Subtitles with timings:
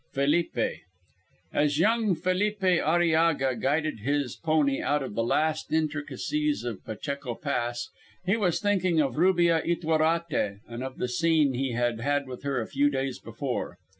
[0.13, 0.57] FELIPE
[1.53, 7.89] As young Felipe Arillaga guided his pony out of the last intricacies of Pacheco Pass,
[8.25, 12.59] he was thinking of Rubia Ytuerate and of the scene he had had with her
[12.59, 13.77] a few days before.